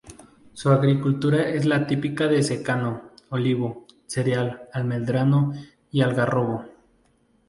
Su 0.53 0.71
agricultura 0.71 1.47
es 1.47 1.65
la 1.65 1.85
típica 1.85 2.25
de 2.27 2.41
secano: 2.41 3.11
olivo, 3.29 3.85
cereal, 4.07 4.67
almendro 4.73 5.53
y 5.91 6.01
algarrobo. 6.01 6.65